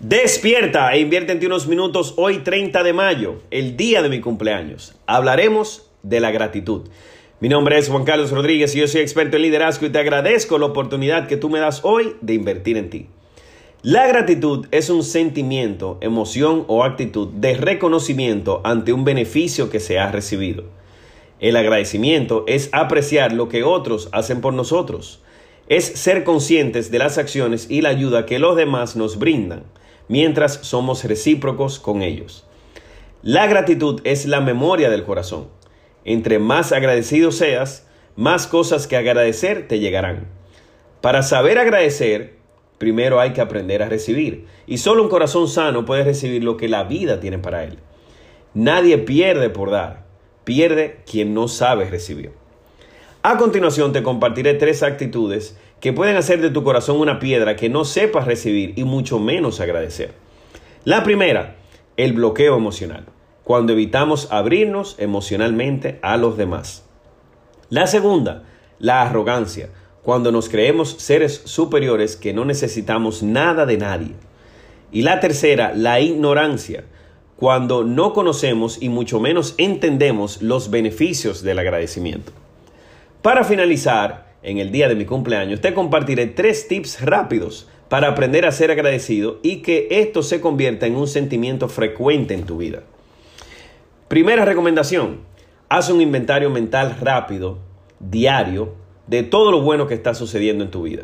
Despierta 0.00 0.94
e 0.94 1.00
invierte 1.00 1.32
en 1.32 1.40
ti 1.40 1.44
unos 1.44 1.66
minutos 1.66 2.14
hoy 2.16 2.38
30 2.38 2.82
de 2.82 2.94
mayo, 2.94 3.42
el 3.50 3.76
día 3.76 4.00
de 4.00 4.08
mi 4.08 4.20
cumpleaños. 4.20 4.94
Hablaremos 5.06 5.90
de 6.02 6.20
la 6.20 6.30
gratitud. 6.30 6.88
Mi 7.38 7.50
nombre 7.50 7.76
es 7.76 7.90
Juan 7.90 8.04
Carlos 8.04 8.30
Rodríguez 8.30 8.74
y 8.74 8.78
yo 8.78 8.88
soy 8.88 9.02
experto 9.02 9.36
en 9.36 9.42
liderazgo 9.42 9.84
y 9.84 9.90
te 9.90 9.98
agradezco 9.98 10.56
la 10.56 10.64
oportunidad 10.64 11.28
que 11.28 11.36
tú 11.36 11.50
me 11.50 11.58
das 11.58 11.80
hoy 11.84 12.16
de 12.22 12.32
invertir 12.32 12.78
en 12.78 12.88
ti. 12.88 13.08
La 13.82 14.06
gratitud 14.06 14.66
es 14.70 14.88
un 14.88 15.02
sentimiento, 15.02 15.98
emoción 16.00 16.64
o 16.66 16.82
actitud 16.82 17.28
de 17.28 17.58
reconocimiento 17.58 18.62
ante 18.64 18.94
un 18.94 19.04
beneficio 19.04 19.68
que 19.68 19.80
se 19.80 19.98
ha 19.98 20.10
recibido. 20.10 20.64
El 21.40 21.56
agradecimiento 21.56 22.44
es 22.46 22.70
apreciar 22.72 23.34
lo 23.34 23.50
que 23.50 23.64
otros 23.64 24.08
hacen 24.12 24.40
por 24.40 24.54
nosotros. 24.54 25.20
Es 25.68 25.84
ser 25.84 26.24
conscientes 26.24 26.90
de 26.90 26.98
las 27.00 27.18
acciones 27.18 27.70
y 27.70 27.82
la 27.82 27.90
ayuda 27.90 28.24
que 28.24 28.38
los 28.38 28.56
demás 28.56 28.96
nos 28.96 29.18
brindan 29.18 29.64
mientras 30.10 30.54
somos 30.62 31.04
recíprocos 31.04 31.78
con 31.78 32.02
ellos. 32.02 32.44
La 33.22 33.46
gratitud 33.46 34.00
es 34.02 34.26
la 34.26 34.40
memoria 34.40 34.90
del 34.90 35.04
corazón. 35.04 35.46
Entre 36.04 36.40
más 36.40 36.72
agradecido 36.72 37.30
seas, 37.30 37.86
más 38.16 38.48
cosas 38.48 38.88
que 38.88 38.96
agradecer 38.96 39.68
te 39.68 39.78
llegarán. 39.78 40.26
Para 41.00 41.22
saber 41.22 41.60
agradecer, 41.60 42.34
primero 42.76 43.20
hay 43.20 43.32
que 43.32 43.40
aprender 43.40 43.84
a 43.84 43.88
recibir. 43.88 44.46
Y 44.66 44.78
solo 44.78 45.04
un 45.04 45.08
corazón 45.08 45.46
sano 45.46 45.84
puede 45.84 46.02
recibir 46.02 46.42
lo 46.42 46.56
que 46.56 46.68
la 46.68 46.82
vida 46.82 47.20
tiene 47.20 47.38
para 47.38 47.62
él. 47.62 47.78
Nadie 48.52 48.98
pierde 48.98 49.48
por 49.48 49.70
dar, 49.70 50.06
pierde 50.42 51.02
quien 51.08 51.34
no 51.34 51.46
sabe 51.46 51.88
recibir. 51.88 52.32
A 53.22 53.36
continuación 53.36 53.92
te 53.92 54.02
compartiré 54.02 54.54
tres 54.54 54.82
actitudes 54.82 55.54
que 55.78 55.92
pueden 55.92 56.16
hacer 56.16 56.40
de 56.40 56.48
tu 56.48 56.64
corazón 56.64 56.96
una 56.96 57.18
piedra 57.18 57.54
que 57.54 57.68
no 57.68 57.84
sepas 57.84 58.24
recibir 58.24 58.72
y 58.76 58.84
mucho 58.84 59.18
menos 59.18 59.60
agradecer. 59.60 60.14
La 60.84 61.02
primera, 61.02 61.56
el 61.98 62.14
bloqueo 62.14 62.56
emocional, 62.56 63.04
cuando 63.44 63.74
evitamos 63.74 64.32
abrirnos 64.32 64.96
emocionalmente 64.98 65.98
a 66.00 66.16
los 66.16 66.38
demás. 66.38 66.86
La 67.68 67.86
segunda, 67.86 68.44
la 68.78 69.02
arrogancia, 69.02 69.68
cuando 70.02 70.32
nos 70.32 70.48
creemos 70.48 70.96
seres 70.98 71.42
superiores 71.44 72.16
que 72.16 72.32
no 72.32 72.46
necesitamos 72.46 73.22
nada 73.22 73.66
de 73.66 73.76
nadie. 73.76 74.14
Y 74.92 75.02
la 75.02 75.20
tercera, 75.20 75.74
la 75.74 76.00
ignorancia, 76.00 76.84
cuando 77.36 77.84
no 77.84 78.14
conocemos 78.14 78.80
y 78.80 78.88
mucho 78.88 79.20
menos 79.20 79.54
entendemos 79.58 80.40
los 80.40 80.70
beneficios 80.70 81.42
del 81.42 81.58
agradecimiento. 81.58 82.32
Para 83.22 83.44
finalizar, 83.44 84.32
en 84.42 84.56
el 84.56 84.72
día 84.72 84.88
de 84.88 84.94
mi 84.94 85.04
cumpleaños, 85.04 85.60
te 85.60 85.74
compartiré 85.74 86.26
tres 86.26 86.68
tips 86.68 87.02
rápidos 87.02 87.68
para 87.90 88.08
aprender 88.08 88.46
a 88.46 88.52
ser 88.52 88.70
agradecido 88.70 89.40
y 89.42 89.56
que 89.56 89.88
esto 89.90 90.22
se 90.22 90.40
convierta 90.40 90.86
en 90.86 90.96
un 90.96 91.06
sentimiento 91.06 91.68
frecuente 91.68 92.32
en 92.32 92.44
tu 92.44 92.56
vida. 92.56 92.82
Primera 94.08 94.46
recomendación, 94.46 95.18
haz 95.68 95.90
un 95.90 96.00
inventario 96.00 96.48
mental 96.48 96.96
rápido, 96.98 97.58
diario, 97.98 98.72
de 99.06 99.22
todo 99.22 99.50
lo 99.50 99.60
bueno 99.60 99.86
que 99.86 99.94
está 99.94 100.14
sucediendo 100.14 100.64
en 100.64 100.70
tu 100.70 100.84
vida. 100.84 101.02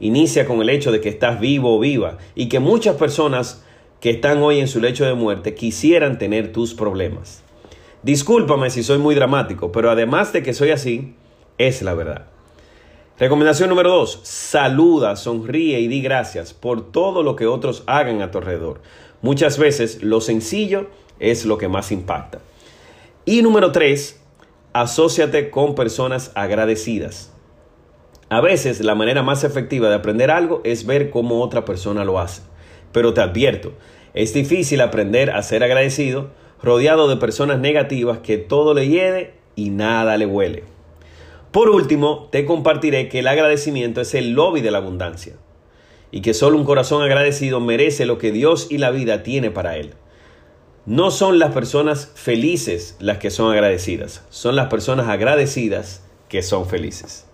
Inicia 0.00 0.46
con 0.46 0.60
el 0.62 0.68
hecho 0.68 0.90
de 0.90 1.00
que 1.00 1.10
estás 1.10 1.38
vivo 1.38 1.76
o 1.76 1.78
viva 1.78 2.18
y 2.34 2.48
que 2.48 2.58
muchas 2.58 2.96
personas 2.96 3.64
que 4.00 4.10
están 4.10 4.42
hoy 4.42 4.58
en 4.58 4.66
su 4.66 4.80
lecho 4.80 5.04
de 5.04 5.14
muerte 5.14 5.54
quisieran 5.54 6.18
tener 6.18 6.50
tus 6.50 6.74
problemas. 6.74 7.44
Discúlpame 8.02 8.68
si 8.70 8.82
soy 8.82 8.98
muy 8.98 9.14
dramático, 9.14 9.70
pero 9.70 9.92
además 9.92 10.32
de 10.32 10.42
que 10.42 10.54
soy 10.54 10.70
así, 10.70 11.14
es 11.58 11.82
la 11.82 11.94
verdad. 11.94 12.26
Recomendación 13.18 13.68
número 13.68 13.90
dos, 13.90 14.20
saluda, 14.22 15.16
sonríe 15.16 15.80
y 15.80 15.86
di 15.86 16.02
gracias 16.02 16.52
por 16.54 16.90
todo 16.90 17.22
lo 17.22 17.36
que 17.36 17.46
otros 17.46 17.84
hagan 17.86 18.22
a 18.22 18.30
tu 18.30 18.38
alrededor. 18.38 18.80
Muchas 19.20 19.58
veces 19.58 20.02
lo 20.02 20.20
sencillo 20.20 20.88
es 21.20 21.44
lo 21.44 21.58
que 21.58 21.68
más 21.68 21.92
impacta. 21.92 22.40
Y 23.24 23.42
número 23.42 23.70
tres, 23.70 24.20
asóciate 24.72 25.50
con 25.50 25.74
personas 25.74 26.32
agradecidas. 26.34 27.32
A 28.28 28.40
veces 28.40 28.80
la 28.80 28.94
manera 28.94 29.22
más 29.22 29.44
efectiva 29.44 29.88
de 29.88 29.94
aprender 29.94 30.30
algo 30.30 30.60
es 30.64 30.86
ver 30.86 31.10
cómo 31.10 31.42
otra 31.42 31.64
persona 31.64 32.04
lo 32.04 32.18
hace. 32.18 32.42
Pero 32.90 33.14
te 33.14 33.20
advierto, 33.20 33.72
es 34.14 34.34
difícil 34.34 34.80
aprender 34.80 35.30
a 35.30 35.42
ser 35.42 35.62
agradecido 35.62 36.30
rodeado 36.62 37.08
de 37.08 37.16
personas 37.16 37.58
negativas 37.58 38.18
que 38.18 38.38
todo 38.38 38.72
le 38.74 38.88
hiede 38.88 39.34
y 39.54 39.70
nada 39.70 40.16
le 40.16 40.26
huele. 40.26 40.64
Por 41.52 41.68
último, 41.68 42.28
te 42.32 42.46
compartiré 42.46 43.10
que 43.10 43.18
el 43.18 43.28
agradecimiento 43.28 44.00
es 44.00 44.14
el 44.14 44.32
lobby 44.32 44.62
de 44.62 44.70
la 44.70 44.78
abundancia 44.78 45.34
y 46.10 46.22
que 46.22 46.32
solo 46.32 46.56
un 46.56 46.64
corazón 46.64 47.02
agradecido 47.02 47.60
merece 47.60 48.06
lo 48.06 48.16
que 48.16 48.32
Dios 48.32 48.68
y 48.70 48.78
la 48.78 48.90
vida 48.90 49.22
tiene 49.22 49.50
para 49.50 49.76
él. 49.76 49.92
No 50.86 51.10
son 51.10 51.38
las 51.38 51.52
personas 51.52 52.10
felices 52.14 52.96
las 53.00 53.18
que 53.18 53.30
son 53.30 53.52
agradecidas, 53.52 54.24
son 54.30 54.56
las 54.56 54.68
personas 54.68 55.08
agradecidas 55.08 56.02
que 56.30 56.40
son 56.40 56.66
felices. 56.66 57.26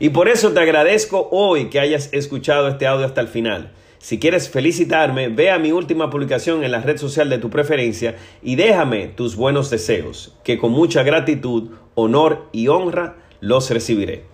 Y 0.00 0.08
por 0.08 0.28
eso 0.28 0.50
te 0.50 0.58
agradezco 0.58 1.28
hoy 1.30 1.70
que 1.70 1.78
hayas 1.78 2.12
escuchado 2.12 2.66
este 2.66 2.88
audio 2.88 3.06
hasta 3.06 3.20
el 3.20 3.28
final. 3.28 3.72
Si 3.98 4.18
quieres 4.18 4.50
felicitarme, 4.50 5.28
ve 5.28 5.52
a 5.52 5.60
mi 5.60 5.70
última 5.70 6.10
publicación 6.10 6.64
en 6.64 6.72
la 6.72 6.80
red 6.80 6.98
social 6.98 7.30
de 7.30 7.38
tu 7.38 7.50
preferencia 7.50 8.16
y 8.42 8.56
déjame 8.56 9.06
tus 9.06 9.36
buenos 9.36 9.70
deseos, 9.70 10.36
que 10.42 10.58
con 10.58 10.72
mucha 10.72 11.04
gratitud, 11.04 11.70
honor 11.94 12.48
y 12.50 12.66
honra 12.66 13.23
los 13.44 13.70
recibiré. 13.70 14.24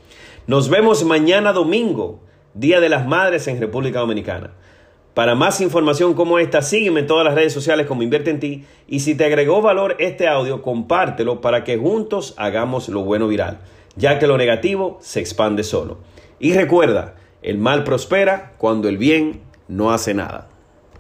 Nos 0.46 0.68
vemos 0.68 1.04
mañana 1.04 1.52
domingo, 1.52 2.20
Día 2.54 2.80
de 2.80 2.88
las 2.88 3.06
Madres 3.06 3.48
en 3.48 3.60
República 3.60 3.98
Dominicana. 3.98 4.52
Para 5.14 5.34
más 5.34 5.60
información 5.60 6.14
como 6.14 6.38
esta, 6.38 6.62
sígueme 6.62 7.00
en 7.00 7.08
todas 7.08 7.24
las 7.24 7.34
redes 7.34 7.52
sociales 7.52 7.86
como 7.86 8.04
Invierte 8.04 8.30
en 8.30 8.38
ti 8.38 8.64
y 8.86 9.00
si 9.00 9.16
te 9.16 9.24
agregó 9.24 9.60
valor 9.62 9.96
este 9.98 10.28
audio, 10.28 10.62
compártelo 10.62 11.40
para 11.40 11.64
que 11.64 11.76
juntos 11.76 12.34
hagamos 12.36 12.88
lo 12.88 13.02
bueno 13.02 13.26
viral, 13.26 13.58
ya 13.96 14.20
que 14.20 14.28
lo 14.28 14.38
negativo 14.38 14.98
se 15.00 15.18
expande 15.18 15.64
solo. 15.64 15.98
Y 16.38 16.52
recuerda, 16.54 17.16
el 17.42 17.58
mal 17.58 17.82
prospera 17.82 18.52
cuando 18.58 18.88
el 18.88 18.96
bien 18.96 19.40
no 19.66 19.90
hace 19.90 20.14
nada. 20.14 20.48